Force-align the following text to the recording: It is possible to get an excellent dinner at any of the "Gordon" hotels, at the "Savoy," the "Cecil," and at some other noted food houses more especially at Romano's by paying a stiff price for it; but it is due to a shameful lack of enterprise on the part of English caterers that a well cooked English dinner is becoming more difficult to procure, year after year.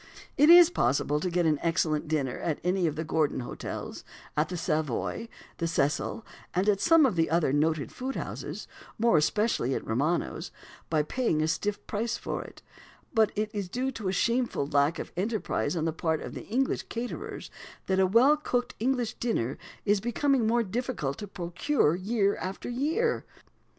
It 0.35 0.49
is 0.49 0.71
possible 0.71 1.19
to 1.19 1.29
get 1.29 1.45
an 1.45 1.59
excellent 1.61 2.07
dinner 2.07 2.39
at 2.39 2.59
any 2.63 2.87
of 2.87 2.95
the 2.95 3.03
"Gordon" 3.03 3.41
hotels, 3.41 4.03
at 4.35 4.49
the 4.49 4.57
"Savoy," 4.57 5.29
the 5.59 5.67
"Cecil," 5.67 6.25
and 6.55 6.67
at 6.67 6.81
some 6.81 7.05
other 7.05 7.53
noted 7.53 7.91
food 7.91 8.15
houses 8.15 8.67
more 8.97 9.15
especially 9.17 9.75
at 9.75 9.85
Romano's 9.85 10.49
by 10.89 11.03
paying 11.03 11.43
a 11.43 11.47
stiff 11.47 11.85
price 11.85 12.17
for 12.17 12.41
it; 12.43 12.63
but 13.13 13.31
it 13.35 13.51
is 13.53 13.69
due 13.69 13.91
to 13.91 14.07
a 14.07 14.11
shameful 14.11 14.65
lack 14.65 14.97
of 14.97 15.11
enterprise 15.15 15.75
on 15.75 15.85
the 15.85 15.93
part 15.93 16.19
of 16.19 16.35
English 16.35 16.81
caterers 16.89 17.51
that 17.85 17.99
a 17.99 18.07
well 18.07 18.35
cooked 18.37 18.73
English 18.79 19.13
dinner 19.19 19.55
is 19.85 20.01
becoming 20.01 20.47
more 20.47 20.63
difficult 20.63 21.19
to 21.19 21.27
procure, 21.27 21.93
year 21.95 22.35
after 22.37 22.67
year. 22.69 23.23